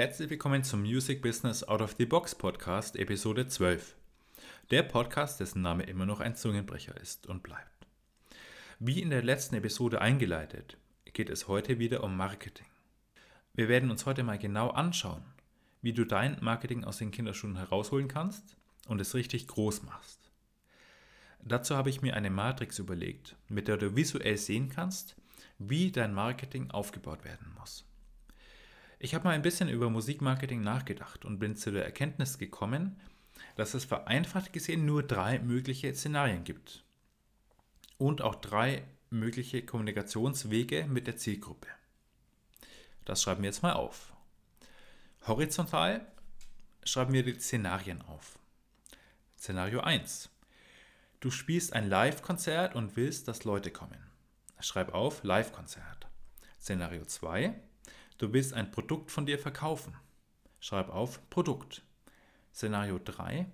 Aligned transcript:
herzlich 0.00 0.30
willkommen 0.30 0.64
zum 0.64 0.80
Music 0.80 1.20
Business 1.20 1.62
Out 1.62 1.82
of 1.82 1.94
the 1.98 2.06
Box 2.06 2.34
Podcast, 2.34 2.96
Episode 2.96 3.48
12. 3.48 3.96
Der 4.70 4.82
Podcast, 4.82 5.40
dessen 5.40 5.60
Name 5.60 5.82
immer 5.82 6.06
noch 6.06 6.20
ein 6.20 6.34
Zungenbrecher 6.34 6.98
ist 6.98 7.26
und 7.26 7.42
bleibt. 7.42 7.86
Wie 8.78 9.02
in 9.02 9.10
der 9.10 9.22
letzten 9.22 9.56
Episode 9.56 10.00
eingeleitet, 10.00 10.78
geht 11.12 11.28
es 11.28 11.48
heute 11.48 11.78
wieder 11.78 12.02
um 12.02 12.16
Marketing. 12.16 12.64
Wir 13.52 13.68
werden 13.68 13.90
uns 13.90 14.06
heute 14.06 14.22
mal 14.22 14.38
genau 14.38 14.70
anschauen, 14.70 15.22
wie 15.82 15.92
du 15.92 16.06
dein 16.06 16.38
Marketing 16.40 16.82
aus 16.84 16.96
den 16.96 17.10
Kinderschuhen 17.10 17.56
herausholen 17.56 18.08
kannst 18.08 18.56
und 18.88 19.02
es 19.02 19.14
richtig 19.14 19.48
groß 19.48 19.82
machst. 19.82 20.30
Dazu 21.42 21.76
habe 21.76 21.90
ich 21.90 22.00
mir 22.00 22.16
eine 22.16 22.30
Matrix 22.30 22.78
überlegt, 22.78 23.36
mit 23.50 23.68
der 23.68 23.76
du 23.76 23.96
visuell 23.96 24.38
sehen 24.38 24.70
kannst, 24.70 25.14
wie 25.58 25.92
dein 25.92 26.14
Marketing 26.14 26.70
aufgebaut 26.70 27.22
werden 27.26 27.54
muss. 27.58 27.84
Ich 29.02 29.14
habe 29.14 29.24
mal 29.24 29.34
ein 29.34 29.40
bisschen 29.40 29.70
über 29.70 29.88
Musikmarketing 29.88 30.60
nachgedacht 30.60 31.24
und 31.24 31.38
bin 31.38 31.56
zu 31.56 31.72
der 31.72 31.86
Erkenntnis 31.86 32.36
gekommen, 32.36 33.00
dass 33.56 33.72
es 33.72 33.86
vereinfacht 33.86 34.52
gesehen 34.52 34.84
nur 34.84 35.02
drei 35.02 35.38
mögliche 35.38 35.94
Szenarien 35.94 36.44
gibt. 36.44 36.84
Und 37.96 38.20
auch 38.20 38.34
drei 38.34 38.84
mögliche 39.08 39.64
Kommunikationswege 39.64 40.84
mit 40.86 41.06
der 41.06 41.16
Zielgruppe. 41.16 41.68
Das 43.06 43.22
schreiben 43.22 43.42
wir 43.42 43.48
jetzt 43.48 43.62
mal 43.62 43.72
auf. 43.72 44.12
Horizontal 45.26 46.06
schreiben 46.84 47.14
wir 47.14 47.22
die 47.22 47.40
Szenarien 47.40 48.02
auf. 48.02 48.38
Szenario 49.38 49.80
1. 49.80 50.28
Du 51.20 51.30
spielst 51.30 51.72
ein 51.72 51.88
Live-Konzert 51.88 52.74
und 52.74 52.96
willst, 52.96 53.28
dass 53.28 53.44
Leute 53.44 53.70
kommen. 53.70 54.10
Schreib 54.60 54.92
auf 54.92 55.24
Live-Konzert. 55.24 56.06
Szenario 56.60 57.06
2. 57.06 57.58
Du 58.20 58.34
willst 58.34 58.52
ein 58.52 58.70
Produkt 58.70 59.10
von 59.10 59.24
dir 59.24 59.38
verkaufen. 59.38 59.96
Schreib 60.60 60.90
auf 60.90 61.30
Produkt. 61.30 61.82
Szenario 62.52 62.98
3. 63.02 63.46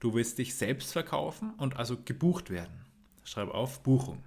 Du 0.00 0.14
willst 0.14 0.38
dich 0.38 0.54
selbst 0.54 0.94
verkaufen 0.94 1.52
und 1.58 1.76
also 1.76 1.98
gebucht 2.02 2.48
werden. 2.48 2.86
Schreib 3.24 3.50
auf 3.50 3.82
Buchung. 3.82 4.24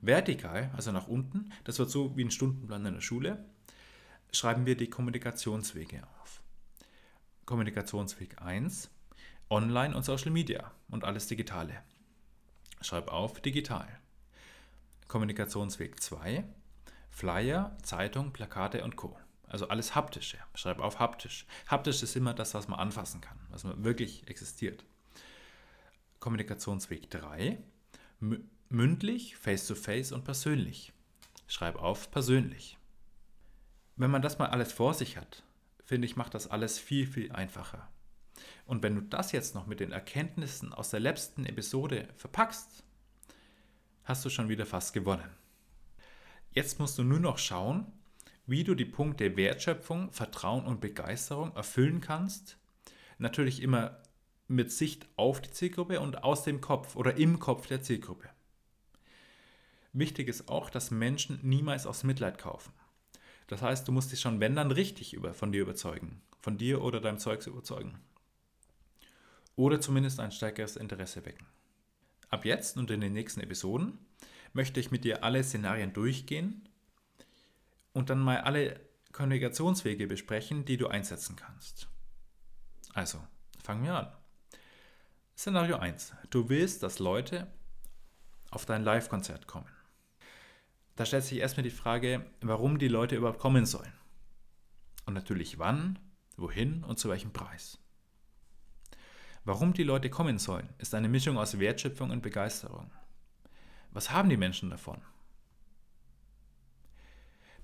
Vertikal, 0.00 0.70
also 0.74 0.92
nach 0.92 1.08
unten, 1.08 1.52
das 1.64 1.78
wird 1.78 1.90
so 1.90 2.16
wie 2.16 2.24
ein 2.24 2.30
Stundenplan 2.30 2.86
in 2.86 2.94
der 2.94 3.00
Schule, 3.02 3.44
schreiben 4.32 4.64
wir 4.64 4.78
die 4.78 4.88
Kommunikationswege 4.88 6.02
auf. 6.22 6.42
Kommunikationsweg 7.44 8.40
1, 8.40 8.90
Online 9.50 9.94
und 9.94 10.06
Social 10.06 10.30
Media 10.30 10.72
und 10.88 11.04
alles 11.04 11.26
Digitale. 11.26 11.82
Schreib 12.80 13.08
auf 13.08 13.42
digital. 13.42 14.00
Kommunikationsweg 15.06 16.00
2, 16.00 16.44
Flyer, 17.20 17.76
Zeitung, 17.82 18.32
Plakate 18.32 18.82
und 18.82 18.96
Co. 18.96 19.14
Also 19.46 19.68
alles 19.68 19.94
haptische. 19.94 20.38
Schreib 20.54 20.78
auf 20.78 21.00
haptisch. 21.00 21.44
Haptisch 21.68 22.02
ist 22.02 22.16
immer 22.16 22.32
das, 22.32 22.54
was 22.54 22.66
man 22.66 22.78
anfassen 22.78 23.20
kann, 23.20 23.38
was 23.50 23.62
man 23.62 23.84
wirklich 23.84 24.26
existiert. 24.28 24.86
Kommunikationsweg 26.18 27.10
3. 27.10 27.62
Mündlich, 28.70 29.36
face-to-face 29.36 30.12
-face 30.12 30.14
und 30.14 30.24
persönlich. 30.24 30.94
Schreib 31.46 31.76
auf 31.76 32.10
persönlich. 32.10 32.78
Wenn 33.96 34.10
man 34.10 34.22
das 34.22 34.38
mal 34.38 34.48
alles 34.48 34.72
vor 34.72 34.94
sich 34.94 35.18
hat, 35.18 35.42
finde 35.84 36.06
ich, 36.06 36.16
macht 36.16 36.32
das 36.32 36.50
alles 36.50 36.78
viel, 36.78 37.06
viel 37.06 37.32
einfacher. 37.32 37.86
Und 38.64 38.82
wenn 38.82 38.94
du 38.94 39.02
das 39.02 39.32
jetzt 39.32 39.54
noch 39.54 39.66
mit 39.66 39.80
den 39.80 39.92
Erkenntnissen 39.92 40.72
aus 40.72 40.88
der 40.88 41.00
letzten 41.00 41.44
Episode 41.44 42.08
verpackst, 42.16 42.82
hast 44.04 44.24
du 44.24 44.30
schon 44.30 44.48
wieder 44.48 44.64
fast 44.64 44.94
gewonnen. 44.94 45.39
Jetzt 46.52 46.80
musst 46.80 46.98
du 46.98 47.04
nur 47.04 47.20
noch 47.20 47.38
schauen, 47.38 47.86
wie 48.46 48.64
du 48.64 48.74
die 48.74 48.84
Punkte 48.84 49.36
Wertschöpfung, 49.36 50.10
Vertrauen 50.10 50.66
und 50.66 50.80
Begeisterung 50.80 51.54
erfüllen 51.54 52.00
kannst. 52.00 52.58
Natürlich 53.18 53.62
immer 53.62 54.02
mit 54.48 54.72
Sicht 54.72 55.06
auf 55.14 55.40
die 55.40 55.52
Zielgruppe 55.52 56.00
und 56.00 56.24
aus 56.24 56.42
dem 56.42 56.60
Kopf 56.60 56.96
oder 56.96 57.16
im 57.16 57.38
Kopf 57.38 57.68
der 57.68 57.82
Zielgruppe. 57.82 58.28
Wichtig 59.92 60.28
ist 60.28 60.48
auch, 60.48 60.70
dass 60.70 60.90
Menschen 60.90 61.38
niemals 61.42 61.86
aus 61.86 62.02
Mitleid 62.02 62.38
kaufen. 62.38 62.72
Das 63.46 63.62
heißt, 63.62 63.86
du 63.86 63.92
musst 63.92 64.10
dich 64.10 64.20
schon, 64.20 64.40
wenn 64.40 64.56
dann, 64.56 64.72
richtig 64.72 65.14
über, 65.14 65.34
von 65.34 65.52
dir 65.52 65.62
überzeugen. 65.62 66.20
Von 66.40 66.58
dir 66.58 66.82
oder 66.82 67.00
deinem 67.00 67.18
Zeugs 67.18 67.46
überzeugen. 67.46 67.98
Oder 69.54 69.80
zumindest 69.80 70.18
ein 70.18 70.32
stärkeres 70.32 70.76
Interesse 70.76 71.24
wecken. 71.24 71.46
Ab 72.28 72.44
jetzt 72.44 72.76
und 72.76 72.90
in 72.90 73.00
den 73.00 73.12
nächsten 73.12 73.40
Episoden 73.40 73.98
möchte 74.52 74.80
ich 74.80 74.90
mit 74.90 75.04
dir 75.04 75.24
alle 75.24 75.42
Szenarien 75.44 75.92
durchgehen 75.92 76.68
und 77.92 78.10
dann 78.10 78.20
mal 78.20 78.38
alle 78.38 78.80
Kommunikationswege 79.12 80.06
besprechen, 80.06 80.64
die 80.64 80.76
du 80.76 80.88
einsetzen 80.88 81.36
kannst. 81.36 81.88
Also, 82.94 83.18
fangen 83.62 83.84
wir 83.84 83.94
an. 83.94 84.12
Szenario 85.36 85.76
1. 85.76 86.12
Du 86.30 86.48
willst, 86.48 86.82
dass 86.82 86.98
Leute 86.98 87.46
auf 88.50 88.66
dein 88.66 88.84
Live-Konzert 88.84 89.46
kommen. 89.46 89.70
Da 90.96 91.06
stellt 91.06 91.24
sich 91.24 91.38
erstmal 91.38 91.64
die 91.64 91.70
Frage, 91.70 92.26
warum 92.40 92.78
die 92.78 92.88
Leute 92.88 93.16
überhaupt 93.16 93.38
kommen 93.38 93.64
sollen. 93.64 93.92
Und 95.06 95.14
natürlich 95.14 95.58
wann, 95.58 95.98
wohin 96.36 96.84
und 96.84 96.98
zu 96.98 97.08
welchem 97.08 97.32
Preis. 97.32 97.78
Warum 99.44 99.72
die 99.72 99.82
Leute 99.82 100.10
kommen 100.10 100.38
sollen, 100.38 100.68
ist 100.78 100.94
eine 100.94 101.08
Mischung 101.08 101.38
aus 101.38 101.58
Wertschöpfung 101.58 102.10
und 102.10 102.22
Begeisterung. 102.22 102.90
Was 103.92 104.10
haben 104.10 104.28
die 104.28 104.36
Menschen 104.36 104.70
davon? 104.70 105.00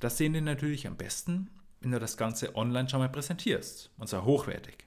Das 0.00 0.18
sehen 0.18 0.32
die 0.32 0.40
natürlich 0.40 0.86
am 0.86 0.96
besten, 0.96 1.50
wenn 1.80 1.92
du 1.92 2.00
das 2.00 2.16
Ganze 2.16 2.56
online 2.56 2.88
schon 2.88 3.00
mal 3.00 3.08
präsentierst, 3.08 3.90
und 3.96 4.08
zwar 4.08 4.24
hochwertig. 4.24 4.84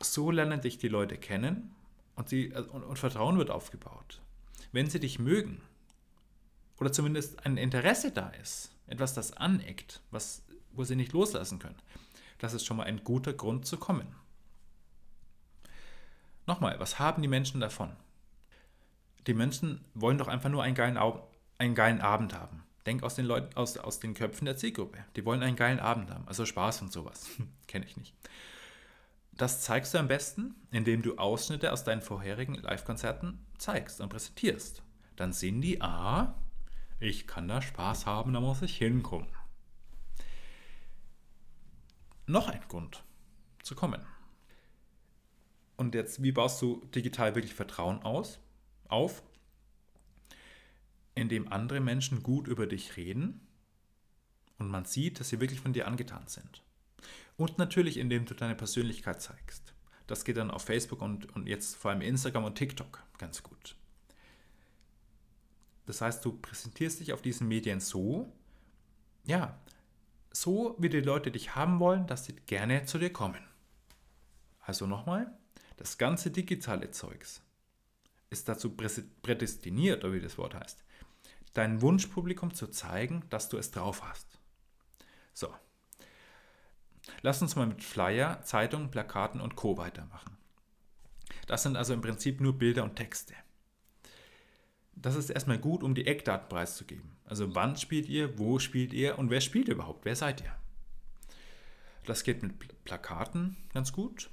So 0.00 0.30
lernen 0.30 0.60
dich 0.60 0.78
die 0.78 0.88
Leute 0.88 1.16
kennen 1.16 1.74
und, 2.14 2.28
sie, 2.28 2.52
und, 2.52 2.82
und 2.82 2.98
Vertrauen 2.98 3.38
wird 3.38 3.50
aufgebaut. 3.50 4.20
Wenn 4.72 4.90
sie 4.90 5.00
dich 5.00 5.18
mögen 5.18 5.60
oder 6.80 6.92
zumindest 6.92 7.44
ein 7.44 7.56
Interesse 7.56 8.12
da 8.12 8.28
ist, 8.30 8.72
etwas, 8.86 9.14
das 9.14 9.32
aneckt, 9.36 10.00
was, 10.10 10.42
wo 10.72 10.84
sie 10.84 10.96
nicht 10.96 11.12
loslassen 11.12 11.58
können, 11.58 11.78
das 12.38 12.54
ist 12.54 12.64
schon 12.64 12.76
mal 12.76 12.84
ein 12.84 13.04
guter 13.04 13.32
Grund 13.32 13.66
zu 13.66 13.76
kommen. 13.76 14.14
Nochmal, 16.46 16.80
was 16.80 16.98
haben 16.98 17.20
die 17.20 17.28
Menschen 17.28 17.60
davon? 17.60 17.94
Die 19.26 19.34
Menschen 19.34 19.84
wollen 19.94 20.18
doch 20.18 20.28
einfach 20.28 20.48
nur 20.48 20.62
einen 20.62 20.74
geilen, 20.74 20.98
einen 21.58 21.74
geilen 21.74 22.00
Abend 22.00 22.34
haben. 22.34 22.62
Denk 22.86 23.02
aus 23.02 23.14
den 23.14 23.26
Leuten, 23.26 23.54
aus, 23.56 23.76
aus 23.76 24.00
den 24.00 24.14
Köpfen 24.14 24.46
der 24.46 24.56
Zielgruppe. 24.56 25.04
Die 25.16 25.24
wollen 25.24 25.42
einen 25.42 25.56
geilen 25.56 25.80
Abend 25.80 26.10
haben. 26.10 26.26
Also 26.26 26.46
Spaß 26.46 26.82
und 26.82 26.92
sowas. 26.92 27.26
Kenne 27.66 27.84
ich 27.84 27.96
nicht. 27.96 28.14
Das 29.32 29.60
zeigst 29.60 29.94
du 29.94 29.98
am 29.98 30.08
besten, 30.08 30.54
indem 30.70 31.02
du 31.02 31.16
Ausschnitte 31.16 31.72
aus 31.72 31.84
deinen 31.84 32.02
vorherigen 32.02 32.54
Live-Konzerten 32.54 33.44
zeigst 33.58 34.00
und 34.00 34.08
präsentierst. 34.08 34.82
Dann 35.16 35.32
sehen 35.32 35.60
die, 35.60 35.80
ah, 35.80 36.34
ich 36.98 37.26
kann 37.26 37.46
da 37.46 37.62
Spaß 37.62 38.06
haben, 38.06 38.32
da 38.32 38.40
muss 38.40 38.62
ich 38.62 38.76
hinkommen. 38.76 39.28
Noch 42.26 42.48
ein 42.48 42.60
Grund 42.68 43.04
zu 43.62 43.74
kommen. 43.74 44.04
Und 45.76 45.94
jetzt, 45.94 46.22
wie 46.22 46.32
baust 46.32 46.60
du 46.60 46.84
digital 46.94 47.34
wirklich 47.34 47.54
Vertrauen 47.54 48.02
aus? 48.02 48.40
Auf, 48.88 49.22
indem 51.14 51.52
andere 51.52 51.80
Menschen 51.80 52.22
gut 52.22 52.48
über 52.48 52.66
dich 52.66 52.96
reden 52.96 53.46
und 54.58 54.68
man 54.68 54.84
sieht, 54.84 55.20
dass 55.20 55.28
sie 55.28 55.40
wirklich 55.40 55.60
von 55.60 55.72
dir 55.72 55.86
angetan 55.86 56.26
sind. 56.26 56.62
Und 57.36 57.58
natürlich, 57.58 57.96
indem 57.96 58.24
du 58.24 58.34
deine 58.34 58.54
Persönlichkeit 58.54 59.22
zeigst. 59.22 59.72
Das 60.06 60.24
geht 60.24 60.36
dann 60.36 60.50
auf 60.50 60.62
Facebook 60.62 61.02
und, 61.02 61.34
und 61.36 61.46
jetzt 61.46 61.76
vor 61.76 61.90
allem 61.90 62.00
Instagram 62.00 62.44
und 62.44 62.56
TikTok 62.56 63.02
ganz 63.18 63.42
gut. 63.42 63.76
Das 65.86 66.00
heißt, 66.00 66.24
du 66.24 66.32
präsentierst 66.32 67.00
dich 67.00 67.12
auf 67.12 67.22
diesen 67.22 67.48
Medien 67.48 67.80
so, 67.80 68.32
ja, 69.24 69.58
so 70.32 70.76
wie 70.78 70.88
die 70.88 71.00
Leute 71.00 71.30
dich 71.30 71.54
haben 71.54 71.78
wollen, 71.80 72.06
dass 72.06 72.24
sie 72.24 72.34
gerne 72.46 72.84
zu 72.84 72.98
dir 72.98 73.12
kommen. 73.12 73.42
Also 74.60 74.86
nochmal, 74.86 75.32
das 75.76 75.98
ganze 75.98 76.30
digitale 76.30 76.90
Zeugs 76.90 77.42
ist 78.30 78.48
dazu 78.48 78.76
prädestiniert, 78.76 80.04
oder 80.04 80.14
wie 80.14 80.20
das 80.20 80.38
Wort 80.38 80.54
heißt, 80.54 80.84
dein 81.54 81.80
Wunschpublikum 81.80 82.54
zu 82.54 82.68
zeigen, 82.68 83.24
dass 83.30 83.48
du 83.48 83.56
es 83.56 83.70
drauf 83.70 84.02
hast. 84.02 84.38
So. 85.32 85.54
Lass 87.22 87.40
uns 87.40 87.56
mal 87.56 87.66
mit 87.66 87.82
Flyer, 87.82 88.42
Zeitungen, 88.42 88.90
Plakaten 88.90 89.40
und 89.40 89.56
Co. 89.56 89.78
weitermachen. 89.78 90.36
Das 91.46 91.62
sind 91.62 91.76
also 91.76 91.94
im 91.94 92.02
Prinzip 92.02 92.40
nur 92.40 92.58
Bilder 92.58 92.84
und 92.84 92.96
Texte. 92.96 93.34
Das 94.94 95.14
ist 95.14 95.30
erstmal 95.30 95.58
gut, 95.58 95.82
um 95.82 95.94
die 95.94 96.06
Eckdaten 96.06 96.48
preiszugeben. 96.48 97.16
Also 97.24 97.54
wann 97.54 97.76
spielt 97.76 98.08
ihr, 98.08 98.38
wo 98.38 98.58
spielt 98.58 98.92
ihr 98.92 99.18
und 99.18 99.30
wer 99.30 99.40
spielt 99.40 99.68
überhaupt, 99.68 100.04
wer 100.04 100.16
seid 100.16 100.42
ihr? 100.42 100.54
Das 102.04 102.24
geht 102.24 102.42
mit 102.42 102.84
Plakaten 102.84 103.56
ganz 103.72 103.92
gut 103.92 104.30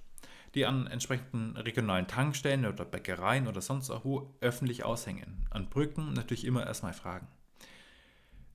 die 0.56 0.66
an 0.66 0.88
entsprechenden 0.88 1.57
regionalen 1.57 2.07
Tankstellen 2.07 2.66
oder 2.66 2.86
Bäckereien 2.86 3.48
oder 3.48 3.62
sonst 3.62 3.90
wo 4.04 4.34
öffentlich 4.42 4.84
aushängen. 4.86 5.46
An 5.50 5.69
Brücken 5.69 6.13
natürlich 6.13 6.46
immer 6.46 6.66
erstmal 6.66 6.94
fragen. 6.94 7.28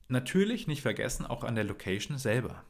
Natürlich 0.07 0.67
nicht 0.67 0.81
vergessen, 0.81 1.25
auch 1.25 1.43
an 1.43 1.55
der 1.55 1.63
Location 1.63 2.17
selber. 2.17 2.65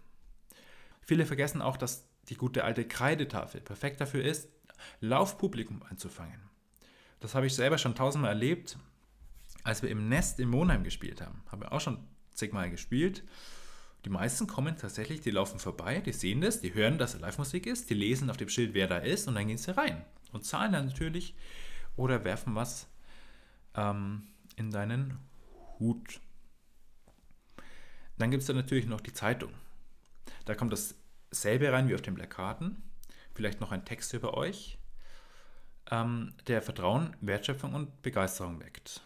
Viele 1.01 1.25
vergessen 1.25 1.61
auch, 1.61 1.77
dass 1.77 2.07
die 2.29 2.35
gute 2.35 2.63
alte 2.63 2.87
Kreidetafel 2.87 3.61
perfekt 3.61 3.99
dafür 3.99 4.23
ist, 4.23 4.49
Laufpublikum 4.99 5.81
einzufangen. 5.83 6.41
Das 7.19 7.33
habe 7.33 7.47
ich 7.47 7.55
selber 7.55 7.77
schon 7.77 7.95
tausendmal 7.95 8.31
erlebt, 8.31 8.77
als 9.63 9.81
wir 9.81 9.89
im 9.89 10.09
Nest 10.09 10.39
in 10.39 10.49
Monheim 10.49 10.83
gespielt 10.83 11.21
haben. 11.21 11.43
Haben 11.51 11.61
wir 11.61 11.71
auch 11.71 11.81
schon 11.81 11.99
zigmal 12.33 12.69
gespielt. 12.69 13.23
Die 14.05 14.09
meisten 14.09 14.47
kommen 14.47 14.77
tatsächlich, 14.77 15.21
die 15.21 15.31
laufen 15.31 15.59
vorbei, 15.59 15.99
die 15.99 16.13
sehen 16.13 16.41
das, 16.41 16.59
die 16.59 16.73
hören, 16.73 16.97
dass 16.97 17.19
Live-Musik 17.19 17.67
ist, 17.67 17.89
die 17.89 17.93
lesen 17.93 18.29
auf 18.29 18.37
dem 18.37 18.49
Schild, 18.49 18.73
wer 18.73 18.87
da 18.87 18.97
ist 18.97 19.27
und 19.27 19.35
dann 19.35 19.47
gehen 19.47 19.57
sie 19.57 19.75
rein 19.75 20.03
und 20.31 20.43
zahlen 20.43 20.71
dann 20.71 20.87
natürlich 20.87 21.35
oder 21.95 22.23
werfen 22.23 22.55
was 22.55 22.87
ähm, 23.75 24.23
in 24.55 24.71
deinen 24.71 25.19
Hut. 25.79 26.19
Dann 28.17 28.31
gibt 28.31 28.41
es 28.41 28.47
dann 28.47 28.55
natürlich 28.55 28.85
noch 28.85 29.01
die 29.01 29.13
Zeitung. 29.13 29.53
Da 30.45 30.55
kommt 30.55 30.73
dasselbe 30.73 31.71
rein 31.71 31.87
wie 31.87 31.95
auf 31.95 32.01
den 32.01 32.15
Plakaten. 32.15 32.81
Vielleicht 33.33 33.61
noch 33.61 33.71
ein 33.71 33.85
Text 33.85 34.13
über 34.13 34.35
euch, 34.35 34.77
ähm, 35.89 36.33
der 36.47 36.61
Vertrauen, 36.61 37.15
Wertschöpfung 37.21 37.73
und 37.73 38.01
Begeisterung 38.01 38.59
weckt. 38.59 39.01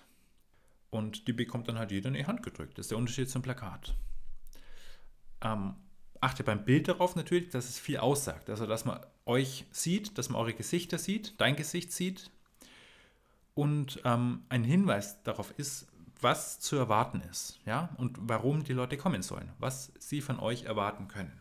Und 0.90 1.28
die 1.28 1.34
bekommt 1.34 1.68
dann 1.68 1.78
halt 1.78 1.92
jeder 1.92 2.08
in 2.08 2.16
die 2.16 2.26
Hand 2.26 2.44
gedrückt. 2.44 2.78
Das 2.78 2.86
ist 2.86 2.92
der 2.92 2.98
Unterschied 2.98 3.30
zum 3.30 3.42
Plakat. 3.42 3.96
Ähm, 5.42 5.76
achte 6.22 6.44
beim 6.44 6.66
Bild 6.66 6.88
darauf 6.88 7.16
natürlich, 7.16 7.50
dass 7.50 7.70
es 7.70 7.80
viel 7.80 7.98
aussagt. 7.98 8.50
Also, 8.50 8.66
dass 8.66 8.86
man 8.86 9.00
euch 9.26 9.66
sieht, 9.72 10.18
dass 10.18 10.30
man 10.30 10.42
eure 10.42 10.54
Gesichter 10.54 10.98
sieht, 10.98 11.40
dein 11.40 11.56
Gesicht 11.56 11.92
sieht. 11.92 12.32
Und 13.54 14.02
ähm, 14.04 14.44
ein 14.50 14.64
Hinweis 14.64 15.24
darauf 15.24 15.52
ist, 15.58 15.88
was 16.22 16.60
zu 16.60 16.76
erwarten 16.76 17.22
ist. 17.30 17.60
Ja? 17.66 17.90
Und 17.98 18.18
warum 18.20 18.64
die 18.64 18.74
Leute 18.74 18.98
kommen 18.98 19.22
sollen. 19.22 19.52
Was 19.60 19.92
sie 20.00 20.22
von 20.22 20.40
euch 20.40 20.64
erwarten 20.64 21.08
können. 21.08 21.40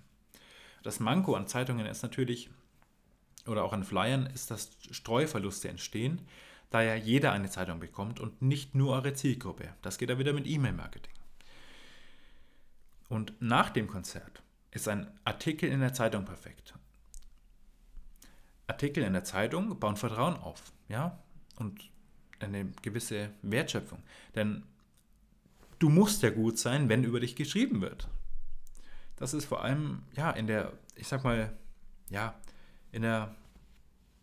Das 0.83 1.01
Manko 1.01 1.35
an 1.35 1.47
Zeitungen 1.47 1.87
ist 1.87 2.03
natürlich, 2.03 2.51
oder 3.47 3.65
auch 3.65 3.73
an 3.73 3.85
Flyern, 3.85 4.27
ist, 4.27 4.51
dass 4.51 4.77
Streuverluste 4.91 5.69
entstehen, 5.69 6.21
da 6.71 6.83
ja 6.83 6.95
jeder 6.95 7.33
eine 7.33 7.49
Zeitung 7.49 7.81
bekommt 7.81 8.21
und 8.21 8.43
nicht 8.43 8.75
nur 8.75 8.95
eure 8.95 9.15
Zielgruppe. 9.15 9.75
Das 9.81 9.97
geht 9.97 10.11
ja 10.11 10.19
wieder 10.19 10.33
mit 10.33 10.47
E-Mail-Marketing. 10.47 11.13
Und 13.09 13.35
nach 13.41 13.71
dem 13.71 13.87
Konzert 13.87 14.43
ist 14.71 14.89
ein 14.89 15.11
Artikel 15.25 15.69
in 15.69 15.81
der 15.81 15.93
Zeitung 15.93 16.25
perfekt. 16.25 16.75
Artikel 18.67 19.03
in 19.03 19.13
der 19.13 19.25
Zeitung 19.25 19.79
bauen 19.79 19.97
Vertrauen 19.97 20.37
auf, 20.37 20.73
ja, 20.89 21.19
und 21.57 21.91
eine 22.41 22.67
gewisse 22.83 23.31
Wertschöpfung. 23.43 24.03
Denn 24.35 24.65
du 25.79 25.89
musst 25.89 26.23
ja 26.23 26.31
gut 26.31 26.59
sein, 26.59 26.89
wenn 26.89 27.05
über 27.05 27.21
dich 27.21 27.37
geschrieben 27.37 27.81
wird. 27.81 28.09
Das 29.17 29.35
ist 29.35 29.45
vor 29.45 29.63
allem, 29.63 30.03
ja, 30.17 30.31
in 30.31 30.47
der, 30.47 30.73
ich 30.97 31.07
sag 31.07 31.25
mal, 31.25 31.53
ja, 32.11 32.35
in 32.91 33.03
der, 33.03 33.35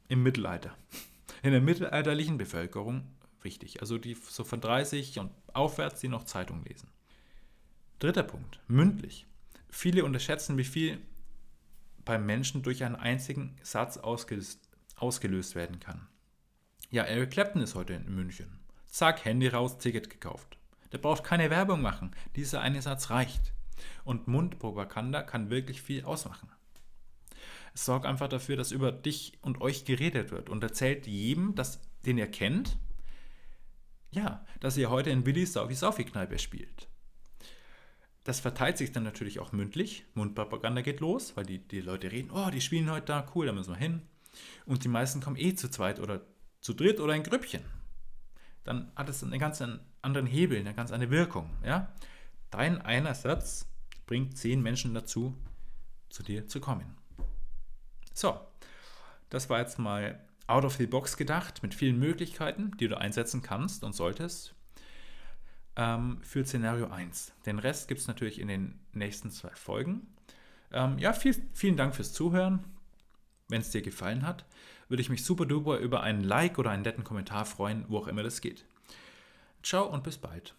im 0.07 0.23
Mittelalter, 0.23 0.75
in 1.43 1.51
der 1.51 1.61
mittelalterlichen 1.61 2.37
Bevölkerung 2.37 3.07
wichtig. 3.41 3.79
Also 3.81 3.97
die 3.97 4.15
so 4.15 4.43
von 4.43 4.59
30 4.59 5.19
und 5.19 5.31
aufwärts, 5.53 6.01
die 6.01 6.07
noch 6.07 6.25
Zeitung 6.25 6.63
lesen. 6.65 6.89
Dritter 8.01 8.23
Punkt, 8.23 8.59
mündlich. 8.67 9.27
Viele 9.69 10.03
unterschätzen, 10.03 10.57
wie 10.57 10.63
viel 10.63 10.99
beim 12.03 12.25
Menschen 12.25 12.63
durch 12.63 12.83
einen 12.83 12.95
einzigen 12.95 13.55
Satz 13.61 13.97
ausgelöst, 13.97 14.59
ausgelöst 14.95 15.53
werden 15.53 15.79
kann. 15.79 16.07
Ja, 16.89 17.03
Eric 17.03 17.29
Clapton 17.29 17.61
ist 17.61 17.75
heute 17.75 17.93
in 17.93 18.15
München. 18.15 18.59
Zack, 18.87 19.23
Handy 19.23 19.49
raus, 19.49 19.77
Ticket 19.77 20.09
gekauft. 20.09 20.57
Der 20.91 20.97
braucht 20.97 21.23
keine 21.23 21.51
Werbung 21.51 21.83
machen. 21.83 22.09
Dieser 22.35 22.61
eine 22.61 22.81
Satz 22.81 23.11
reicht. 23.11 23.53
Und 24.03 24.27
Mundpropaganda 24.27 25.21
kann 25.21 25.51
wirklich 25.51 25.83
viel 25.83 26.03
ausmachen. 26.03 26.49
Es 27.75 27.85
sorgt 27.85 28.07
einfach 28.07 28.29
dafür, 28.29 28.57
dass 28.57 28.71
über 28.71 28.91
dich 28.91 29.37
und 29.43 29.61
euch 29.61 29.85
geredet 29.85 30.31
wird 30.31 30.49
und 30.49 30.63
erzählt 30.63 31.05
jedem, 31.05 31.53
dass, 31.53 31.79
den 32.03 32.17
ihr 32.17 32.31
kennt, 32.31 32.79
ja, 34.09 34.43
dass 34.59 34.75
ihr 34.75 34.89
heute 34.89 35.11
in 35.11 35.27
Willis 35.27 35.53
Saufi 35.53 35.75
Saufi 35.75 36.03
Kneipe 36.03 36.39
spielt. 36.39 36.87
Das 38.31 38.39
verteilt 38.39 38.77
sich 38.77 38.93
dann 38.93 39.03
natürlich 39.03 39.41
auch 39.41 39.51
mündlich. 39.51 40.05
Mundpropaganda 40.13 40.79
geht 40.79 41.01
los, 41.01 41.35
weil 41.35 41.45
die, 41.45 41.59
die 41.59 41.81
Leute 41.81 42.13
reden, 42.13 42.31
oh, 42.31 42.49
die 42.49 42.61
spielen 42.61 42.89
heute 42.89 43.07
da, 43.07 43.27
cool, 43.35 43.47
da 43.47 43.51
müssen 43.51 43.73
wir 43.73 43.77
hin. 43.77 44.03
Und 44.65 44.85
die 44.85 44.87
meisten 44.87 45.19
kommen 45.19 45.35
eh 45.35 45.53
zu 45.53 45.69
zweit 45.69 45.99
oder 45.99 46.21
zu 46.61 46.73
dritt 46.73 47.01
oder 47.01 47.13
in 47.13 47.23
Grüppchen. 47.23 47.61
Dann 48.63 48.89
hat 48.95 49.09
es 49.09 49.21
einen 49.21 49.37
ganz 49.37 49.61
anderen 50.01 50.27
Hebel, 50.27 50.59
eine 50.59 50.73
ganz 50.73 50.93
andere 50.93 51.11
Wirkung. 51.11 51.49
Ja? 51.65 51.93
Dein 52.51 52.81
einer 52.81 53.15
Satz 53.15 53.67
bringt 54.05 54.37
zehn 54.37 54.61
Menschen 54.61 54.93
dazu, 54.93 55.35
zu 56.07 56.23
dir 56.23 56.47
zu 56.47 56.61
kommen. 56.61 56.95
So, 58.13 58.39
das 59.29 59.49
war 59.49 59.59
jetzt 59.59 59.77
mal 59.77 60.25
out 60.47 60.63
of 60.63 60.75
the 60.75 60.87
box 60.87 61.17
gedacht, 61.17 61.63
mit 61.63 61.75
vielen 61.75 61.99
Möglichkeiten, 61.99 62.71
die 62.79 62.87
du 62.87 62.97
einsetzen 62.97 63.41
kannst 63.41 63.83
und 63.83 63.93
solltest 63.93 64.55
ähm, 65.75 66.19
für 66.21 66.45
Szenario 66.45 66.87
1. 66.87 67.33
Den 67.45 67.59
Rest 67.59 67.87
gibt 67.87 68.01
es 68.01 68.07
natürlich 68.07 68.39
in 68.39 68.47
den 68.47 68.79
nächsten 68.93 69.31
zwei 69.31 69.53
Folgen. 69.55 70.07
Ähm, 70.71 70.97
ja, 70.99 71.13
viel, 71.13 71.35
vielen 71.53 71.77
Dank 71.77 71.95
fürs 71.95 72.13
Zuhören. 72.13 72.63
Wenn 73.47 73.61
es 73.61 73.71
dir 73.71 73.81
gefallen 73.81 74.25
hat, 74.25 74.45
würde 74.87 75.01
ich 75.01 75.09
mich 75.09 75.25
super 75.25 75.45
duper 75.45 75.77
über 75.77 76.03
einen 76.03 76.23
Like 76.23 76.57
oder 76.57 76.71
einen 76.71 76.83
netten 76.83 77.03
Kommentar 77.03 77.45
freuen, 77.45 77.85
wo 77.87 77.97
auch 77.97 78.07
immer 78.07 78.23
das 78.23 78.41
geht. 78.41 78.65
Ciao 79.63 79.85
und 79.85 80.03
bis 80.03 80.17
bald. 80.17 80.55